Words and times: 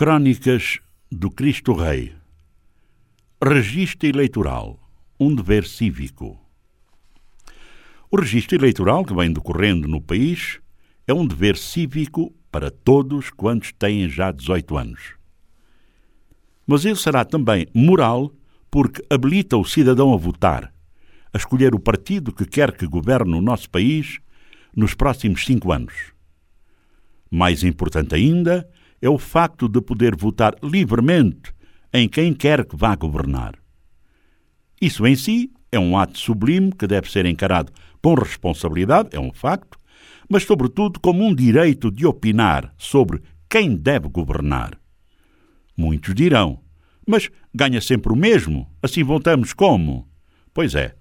Crónicas 0.00 0.80
do 1.12 1.30
Cristo 1.30 1.74
Rei. 1.74 2.14
Registro 3.44 4.08
Eleitoral. 4.08 4.80
Um 5.20 5.34
dever 5.34 5.66
cívico. 5.66 6.40
O 8.10 8.18
registro 8.18 8.56
eleitoral 8.56 9.04
que 9.04 9.12
vem 9.12 9.30
decorrendo 9.30 9.86
no 9.86 10.00
país 10.00 10.58
é 11.06 11.12
um 11.12 11.26
dever 11.26 11.54
cívico 11.54 12.32
para 12.50 12.70
todos 12.70 13.28
quantos 13.28 13.72
têm 13.72 14.08
já 14.08 14.32
18 14.32 14.78
anos. 14.78 15.16
Mas 16.66 16.86
ele 16.86 16.96
será 16.96 17.22
também 17.22 17.66
moral 17.74 18.32
porque 18.70 19.04
habilita 19.10 19.58
o 19.58 19.66
cidadão 19.66 20.14
a 20.14 20.16
votar, 20.16 20.72
a 21.30 21.36
escolher 21.36 21.74
o 21.74 21.78
partido 21.78 22.32
que 22.32 22.46
quer 22.46 22.72
que 22.74 22.86
governe 22.86 23.34
o 23.34 23.42
nosso 23.42 23.68
país 23.68 24.18
nos 24.74 24.94
próximos 24.94 25.44
cinco 25.44 25.70
anos. 25.70 26.14
Mais 27.30 27.62
importante 27.62 28.14
ainda 28.14 28.66
é 29.00 29.08
o 29.08 29.18
facto 29.18 29.68
de 29.68 29.80
poder 29.80 30.14
votar 30.16 30.54
livremente 30.62 31.52
em 31.92 32.08
quem 32.08 32.32
quer 32.32 32.64
que 32.64 32.76
vá 32.76 32.94
governar. 32.94 33.54
Isso 34.80 35.06
em 35.06 35.16
si 35.16 35.52
é 35.72 35.78
um 35.78 35.96
ato 35.96 36.18
sublime 36.18 36.72
que 36.72 36.86
deve 36.86 37.10
ser 37.10 37.26
encarado 37.26 37.72
com 38.02 38.14
responsabilidade, 38.14 39.10
é 39.12 39.20
um 39.20 39.32
facto, 39.32 39.78
mas, 40.28 40.44
sobretudo, 40.44 41.00
como 41.00 41.24
um 41.24 41.34
direito 41.34 41.90
de 41.90 42.06
opinar 42.06 42.72
sobre 42.78 43.20
quem 43.48 43.74
deve 43.74 44.08
governar. 44.08 44.78
Muitos 45.76 46.14
dirão, 46.14 46.60
mas 47.06 47.28
ganha 47.52 47.80
sempre 47.80 48.12
o 48.12 48.16
mesmo, 48.16 48.70
assim 48.82 49.02
votamos 49.02 49.52
como? 49.52 50.08
Pois 50.54 50.74
é, 50.74 50.94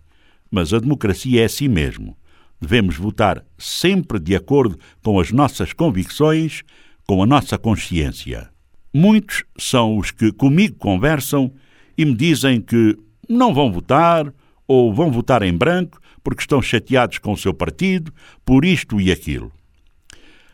mas 0.49 0.73
a 0.73 0.79
democracia 0.79 1.41
é 1.41 1.45
assim 1.45 1.68
mesmo. 1.68 2.18
Devemos 2.59 2.98
votar 2.98 3.45
sempre 3.57 4.20
de 4.20 4.35
acordo 4.35 4.77
com 5.04 5.20
as 5.20 5.31
nossas 5.31 5.73
convicções, 5.73 6.63
com 7.09 7.23
a 7.23 7.26
nossa 7.26 7.58
consciência. 7.58 8.52
Muitos 8.94 9.44
são 9.58 9.98
os 9.98 10.12
que 10.12 10.31
comigo 10.31 10.76
conversam 10.76 11.52
e 11.98 12.05
me 12.05 12.13
dizem 12.13 12.62
que 12.62 12.96
não 13.27 13.52
vão 13.52 13.71
votar 13.71 14.32
ou 14.68 14.93
vão 14.93 15.12
votar 15.12 15.41
em 15.41 15.52
branco 15.52 15.99
porque 16.24 16.41
estão 16.41 16.62
chateados 16.62 17.18
com 17.18 17.32
o 17.32 17.37
seu 17.37 17.52
partido 17.52 18.13
por 18.46 18.63
isto 18.63 19.02
e 19.02 19.12
aquilo. 19.12 19.52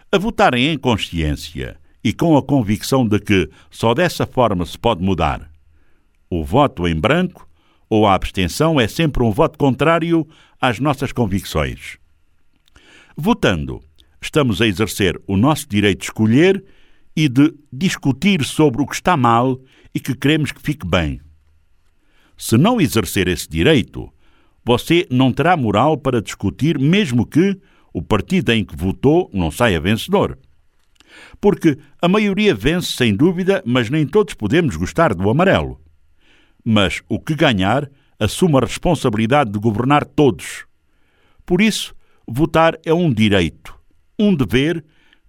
A 0.10 0.18
votarem 0.18 0.70
em 0.70 0.78
consciência 0.78 1.78
e 2.02 2.14
com 2.14 2.38
a 2.38 2.42
convicção 2.42 3.06
de 3.06 3.20
que 3.20 3.50
só 3.70 3.94
dessa 3.94 4.26
forma 4.26 4.66
se 4.66 4.80
pode 4.80 5.04
mudar. 5.04 5.52
O 6.30 6.42
voto 6.42 6.88
em 6.88 6.96
branco 6.96 7.50
ou 7.90 8.08
a 8.08 8.14
abstenção 8.14 8.80
é 8.80 8.88
sempre 8.88 9.22
um 9.24 9.32
voto 9.32 9.58
contrário 9.60 10.26
às 10.62 10.80
nossas 10.80 11.12
convicções. 11.12 11.98
Votando, 13.18 13.84
estamos 14.26 14.62
a 14.62 14.68
exercer 14.68 15.20
o 15.28 15.38
nosso 15.38 15.68
direito 15.68 16.00
de 16.00 16.06
escolher 16.06 16.64
e 17.16 17.30
de 17.30 17.54
discutir 17.72 18.44
sobre 18.44 18.82
o 18.82 18.86
que 18.86 18.96
está 18.96 19.16
mal 19.16 19.60
e 19.94 20.00
que 20.00 20.16
queremos 20.16 20.52
que 20.52 20.62
fique 20.62 20.86
bem. 20.86 21.22
Se 22.38 22.58
não 22.58 22.82
exercer 22.82 23.28
esse 23.28 23.48
direito, 23.50 24.12
você 24.66 25.08
não 25.10 25.32
terá 25.32 25.56
moral 25.56 25.98
para 25.98 26.22
discutir, 26.22 26.78
mesmo 26.78 27.26
que 27.26 27.58
o 27.94 28.02
partido 28.02 28.52
em 28.52 28.66
que 28.66 28.76
votou 28.76 29.30
não 29.34 29.50
saia 29.50 29.80
vencedor. 29.80 30.38
Porque 31.40 31.78
a 32.02 32.08
maioria 32.08 32.54
vence 32.54 32.92
sem 32.92 33.16
dúvida, 33.16 33.64
mas 33.66 33.90
nem 33.90 34.06
todos 34.06 34.34
podemos 34.34 34.76
gostar 34.76 35.14
do 35.14 35.30
amarelo. 35.30 35.80
Mas 36.64 37.02
o 37.08 37.20
que 37.20 37.36
ganhar 37.36 37.90
assume 38.20 38.58
a 38.58 38.62
responsabilidade 38.62 39.52
de 39.52 39.60
governar 39.60 40.06
todos. 40.06 40.66
Por 41.46 41.62
isso, 41.62 41.96
votar 42.28 42.78
é 42.84 42.94
um 42.94 43.14
direito, 43.14 43.75
um 44.18 44.34
dever 44.36 44.84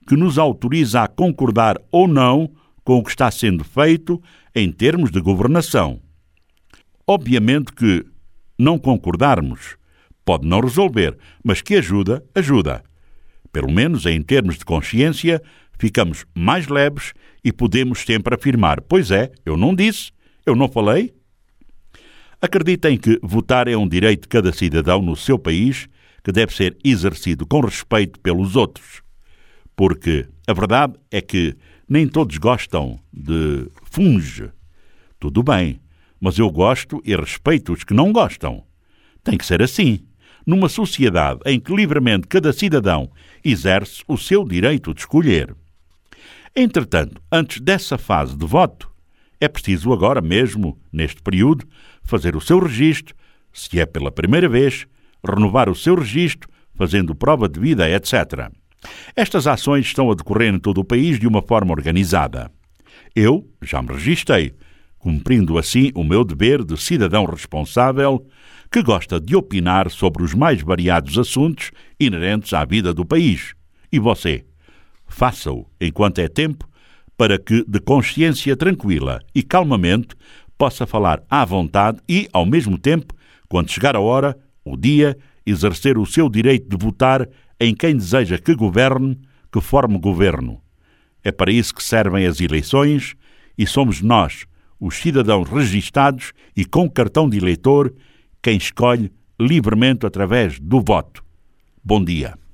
que 0.06 0.16
nos 0.16 0.38
autoriza 0.38 1.02
a 1.02 1.08
concordar 1.08 1.76
ou 1.90 2.06
não 2.06 2.50
com 2.84 2.98
o 2.98 3.02
que 3.02 3.10
está 3.10 3.30
sendo 3.30 3.64
feito 3.64 4.22
em 4.54 4.70
termos 4.70 5.10
de 5.10 5.20
governação. 5.20 6.00
Obviamente 7.06 7.72
que 7.72 8.04
não 8.58 8.78
concordarmos 8.78 9.76
pode 10.24 10.46
não 10.46 10.60
resolver, 10.60 11.16
mas 11.44 11.60
que 11.60 11.76
ajuda, 11.76 12.24
ajuda. 12.34 12.82
Pelo 13.52 13.70
menos 13.70 14.06
em 14.06 14.20
termos 14.22 14.58
de 14.58 14.64
consciência, 14.64 15.42
ficamos 15.78 16.24
mais 16.34 16.66
leves 16.68 17.12
e 17.44 17.52
podemos 17.52 18.00
sempre 18.00 18.34
afirmar: 18.34 18.80
Pois 18.80 19.10
é, 19.10 19.30
eu 19.44 19.56
não 19.56 19.74
disse, 19.74 20.10
eu 20.44 20.56
não 20.56 20.68
falei. 20.68 21.14
Acreditem 22.40 22.98
que 22.98 23.18
votar 23.22 23.66
é 23.66 23.76
um 23.76 23.88
direito 23.88 24.22
de 24.22 24.28
cada 24.28 24.52
cidadão 24.52 25.00
no 25.00 25.16
seu 25.16 25.38
país 25.38 25.88
que 26.26 26.32
deve 26.32 26.52
ser 26.54 26.76
exercido 26.84 27.46
com 27.46 27.60
respeito 27.60 28.20
pelos 28.20 28.54
outros 28.54 29.06
porque 29.76 30.26
a 30.46 30.54
verdade 30.54 30.94
é 31.10 31.20
que 31.20 31.54
nem 31.86 32.08
todos 32.08 32.38
gostam 32.38 32.98
de 33.12 33.70
funge. 33.84 34.50
Tudo 35.20 35.42
bem, 35.42 35.78
mas 36.18 36.38
eu 36.38 36.50
gosto 36.50 37.00
e 37.04 37.14
respeito 37.14 37.74
os 37.74 37.84
que 37.84 37.92
não 37.92 38.10
gostam. 38.10 38.64
Tem 39.22 39.36
que 39.36 39.44
ser 39.44 39.62
assim. 39.62 40.00
Numa 40.46 40.68
sociedade 40.68 41.40
em 41.44 41.60
que 41.60 41.74
livremente 41.74 42.26
cada 42.26 42.52
cidadão 42.52 43.10
exerce 43.44 44.02
o 44.08 44.16
seu 44.16 44.44
direito 44.44 44.94
de 44.94 45.00
escolher. 45.00 45.54
Entretanto, 46.54 47.20
antes 47.30 47.60
dessa 47.60 47.98
fase 47.98 48.36
de 48.36 48.46
voto, 48.46 48.90
é 49.38 49.48
preciso 49.48 49.92
agora 49.92 50.22
mesmo, 50.22 50.78
neste 50.90 51.20
período, 51.20 51.66
fazer 52.02 52.34
o 52.34 52.40
seu 52.40 52.58
registro, 52.60 53.14
se 53.52 53.78
é 53.78 53.84
pela 53.84 54.10
primeira 54.10 54.48
vez, 54.48 54.86
renovar 55.26 55.68
o 55.68 55.74
seu 55.74 55.94
registro, 55.94 56.48
fazendo 56.74 57.14
prova 57.14 57.48
de 57.48 57.58
vida, 57.58 57.88
etc. 57.88 58.50
Estas 59.14 59.46
ações 59.46 59.86
estão 59.86 60.10
a 60.10 60.14
decorrer 60.14 60.54
em 60.54 60.58
todo 60.58 60.78
o 60.78 60.84
país 60.84 61.18
de 61.18 61.26
uma 61.26 61.42
forma 61.42 61.72
organizada. 61.72 62.50
Eu 63.14 63.48
já 63.62 63.82
me 63.82 63.92
registrei, 63.92 64.54
cumprindo 64.98 65.58
assim 65.58 65.90
o 65.94 66.04
meu 66.04 66.24
dever 66.24 66.64
de 66.64 66.76
cidadão 66.76 67.24
responsável 67.24 68.26
que 68.70 68.82
gosta 68.82 69.20
de 69.20 69.34
opinar 69.36 69.90
sobre 69.90 70.22
os 70.22 70.34
mais 70.34 70.60
variados 70.62 71.18
assuntos 71.18 71.70
inerentes 71.98 72.52
à 72.52 72.64
vida 72.64 72.92
do 72.92 73.04
país. 73.04 73.54
E 73.90 73.98
você? 73.98 74.44
Faça-o 75.06 75.66
enquanto 75.80 76.18
é 76.18 76.28
tempo, 76.28 76.68
para 77.16 77.38
que, 77.38 77.64
de 77.66 77.80
consciência 77.80 78.56
tranquila 78.56 79.22
e 79.34 79.42
calmamente, 79.42 80.14
possa 80.58 80.86
falar 80.86 81.22
à 81.30 81.44
vontade 81.44 81.98
e, 82.08 82.28
ao 82.32 82.44
mesmo 82.44 82.76
tempo, 82.76 83.14
quando 83.48 83.70
chegar 83.70 83.96
a 83.96 84.00
hora, 84.00 84.36
o 84.66 84.76
dia, 84.76 85.16
exercer 85.46 85.96
o 85.96 86.04
seu 86.04 86.28
direito 86.28 86.68
de 86.68 86.76
votar 86.76 87.28
em 87.58 87.74
quem 87.74 87.96
deseja 87.96 88.36
que 88.36 88.54
governe, 88.54 89.18
que 89.52 89.60
forme 89.60 89.98
governo. 89.98 90.60
É 91.22 91.30
para 91.30 91.52
isso 91.52 91.74
que 91.74 91.82
servem 91.82 92.26
as 92.26 92.40
eleições 92.40 93.14
e 93.56 93.66
somos 93.66 94.02
nós, 94.02 94.44
os 94.78 94.96
cidadãos 94.96 95.48
registados 95.48 96.32
e 96.56 96.64
com 96.64 96.90
cartão 96.90 97.28
de 97.28 97.38
eleitor, 97.38 97.94
quem 98.42 98.56
escolhe 98.56 99.12
livremente 99.40 100.04
através 100.04 100.58
do 100.58 100.80
voto. 100.80 101.24
Bom 101.82 102.04
dia. 102.04 102.45